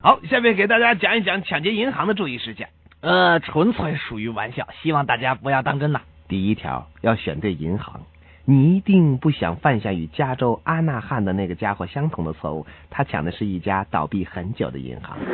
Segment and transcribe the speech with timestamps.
[0.00, 2.68] 好，下面给大家讲一讲抢劫银行的注意事项。
[3.00, 6.02] 呃，纯粹属于玩笑，希望大家不要当真呐。
[6.28, 8.00] 第一条，要选对银行。
[8.44, 15.18] 你一定不想犯下与加州阿纳汉的那个家伙相同的错误，他抢的是一家倒闭很久的银行。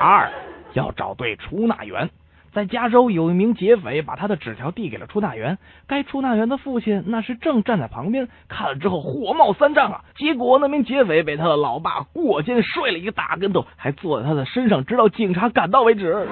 [0.00, 0.28] 二，
[0.72, 2.10] 要找对出纳员。
[2.52, 10.04] 在加州有一名劫匪把他的纸条递给了出纳员，该出纳员的父亲那时正站在旁边，看了之后火冒三丈啊！
[10.16, 16.26] 结果那名劫匪被他的老爸过肩摔了一个大跟头，还坐在他的身上，直到警察赶到为止。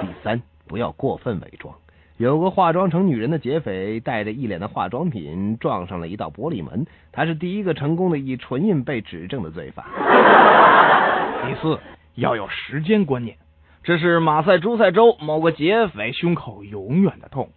[0.00, 1.74] 第三，不要过分伪装。
[2.18, 9.84] 有个化妆成女人的劫匪，带着一脸的化妆品撞上了一道玻璃门，他是第一个成功的以唇印被指证的罪犯。
[11.44, 11.76] 第四，
[12.14, 13.36] 要有时间观念。
[13.84, 17.48] 这是马赛诸塞州某个劫匪胸口永远的痛。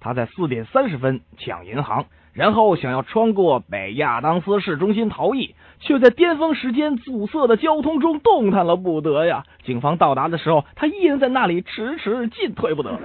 [0.00, 9.44] 他在四点三十分抢银行，然后想要穿过北亚当斯市中心逃逸，却在巅峰时间阻塞的交通中动弹了不得呀！
[9.64, 12.98] 警方到达的时候，他依然在那里迟迟进退不得。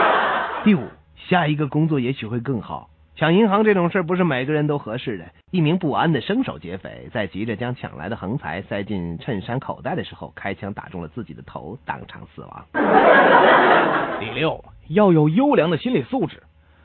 [0.64, 0.84] 第五，
[1.28, 2.88] 下一个工作也许会更好。
[3.16, 5.24] 抢银行这种事不是每个人都合适的。
[5.50, 12.66] 一名不安的生手劫匪在急着将抢来的横财塞进衬衫口袋的时候，开枪打中了自己的头，当场死亡。
[14.20, 16.42] 第六，要有优良的心理素质。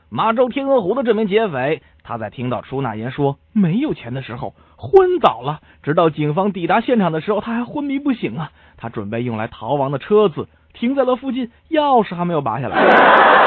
[0.09, 8.51] 马州天鹅湖的这名劫匪，他在听到出纳员说没有钱的时候昏倒了，直到警方抵达现场的时候，他还昏迷不醒啊！
[8.77, 13.40] 他准备用来逃亡的车子停在了附近，钥匙还没有拔下来。